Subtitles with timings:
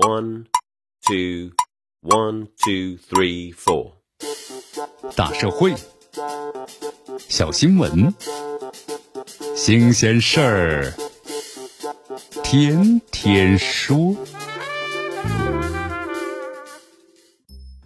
[0.00, 0.46] One,
[1.06, 1.50] two,
[2.00, 3.92] one, two, three, four。
[5.14, 5.74] 大社会，
[7.28, 8.14] 小新闻，
[9.54, 10.94] 新鲜事儿，
[12.42, 14.16] 天天说。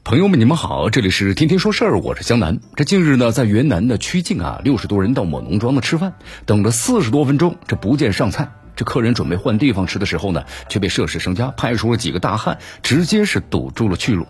[0.05, 2.61] 朋友们，你们好，这里是天天说事儿，我是江南。
[2.77, 8.49] 这近日呢，在云南的曲靖啊，六十多人到某农庄的吃饭，等了四十多分钟，这不见上菜。
[8.77, 14.27] 这客人准备换地方吃的时候呢，却被涉事商家派出了几个大汉，直接是堵住了去路。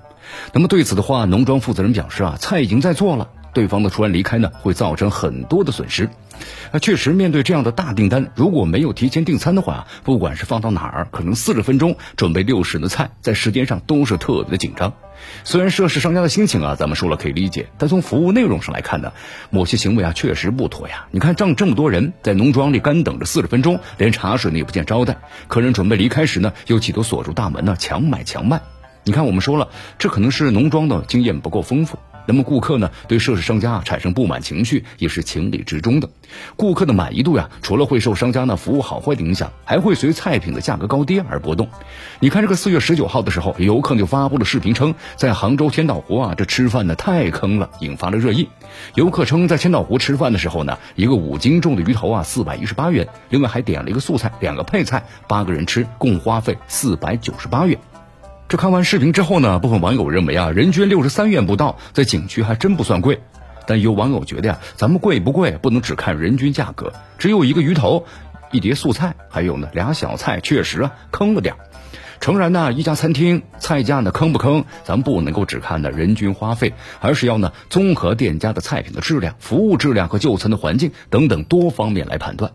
[0.52, 6.10] 那么对此的话，农庄负责人表示啊，菜已经在做了，对方的突然离开呢，会造成很多的损失。
[6.72, 14.92] 啊，确实，面对这样的大订单，如果没有提前订餐的话，不管是放到哪儿，可能四十分钟准备六十的菜，在时间上都是特别的紧张。
[15.44, 19.12] 虽然涉事商家的心情啊，咱们说了可以理解，但从服务内容上来看呢，
[19.50, 21.06] 某些行为啊确实不妥呀。
[21.12, 25.16] 你看，让这么多人在农庄里干等着四十分钟，连茶水呢也不见招待，
[25.46, 28.60] 客人准备离开时呢，又企图锁住大门呢，强买强卖。
[29.04, 29.68] 你看，我们说了，
[29.98, 31.98] 这可能是农庄的经验不够丰富。
[32.26, 36.08] 那么顾客呢，对涉事商家产生不满情绪也是情理之中的。
[36.56, 41.68] 顾客的满意度呀，除了会受商家呢服务好坏的影响，还会随菜品的价格高低而波动。
[42.20, 48.48] 你看这个四月十九号的时候，游客就发布了视频称，在杭州千岛湖啊，这吃饭呢太坑了，引发了热议。
[48.94, 57.78] 游客称，在千岛湖吃饭的时候呢，一个五斤重的鱼头啊四百一十八元，另外还点了一个素菜，两个配菜，八个人吃共花费四百九十八元。
[58.46, 63.20] 这看完视频之后呢，部分网友认为啊，人均六十三元不到，在景区还真不算贵。
[63.66, 68.06] 但有网友觉得呀，咱们贵不贵不能只看人均价格，只有一个鱼头，
[68.52, 71.58] 一碟素菜，还有呢俩小菜，确实啊坑了点儿。
[72.20, 82.50] 诚然呢，一家餐厅菜价呢坑不坑，咱不能够只看呢人均花费，而是要呢综合店家的菜品的质量、服务质量和就餐的环境等等多方面来判断。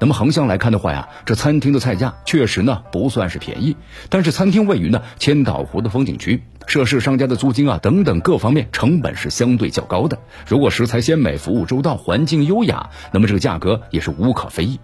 [0.00, 3.76] 那么横向来看的话呀，这餐厅的菜价确实呢不算是便宜，
[4.08, 10.18] 但是餐厅位于呢千岛湖的风景区，涉事商家的租金啊等等各方面成本是相对较高的。
[10.46, 14.80] 如果食材鲜美、服务周到、环境优雅，那么这个价格也是无可非议。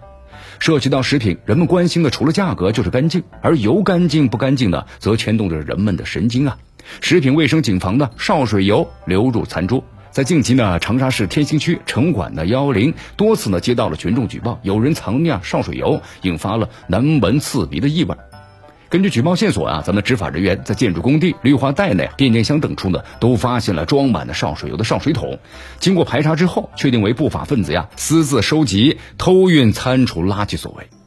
[0.59, 6.57] 涉及到食品，人们关心的除了价格就是干净，而油干净不干净呢，则牵动着人们的神经啊。
[6.99, 9.83] 食品卫生警防呢，潲水油流入餐桌。
[10.11, 18.15] 在近期呢，长沙市天心区城管的幺幺零多次呢接到了群众举报，有人藏酿潲水油，引发了难闻刺鼻的异味。
[18.91, 25.39] 根据举报线索啊，咱们执法人员在建筑工地、绿化带内、变电箱等处呢，都发现了装满了潲水油的潲水桶。
[25.79, 31.00] 经过排查之后，确定为不法分子呀私自收集、偷运餐厨垃圾所为。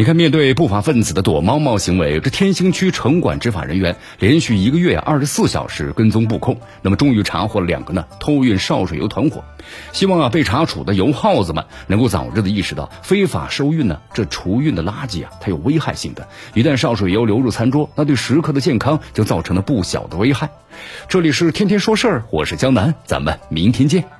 [0.00, 9.44] 你看，面对不法分子的躲猫猫行为，这天兴区城管执法人员连续一个月二十四小时跟踪布控，那么终于查获了两个呢偷运潲水油团伙。
[9.92, 16.26] 希望啊被查处的油耗子们能够早日的意识到，非法收运呢这厨运的垃圾啊，它有危害性的。
[16.54, 20.48] 一旦潲水油流入餐桌，那对食客的健康就造成了不小的危害。
[21.10, 24.19] 这里是天天说事儿，我是江南，咱们明天见。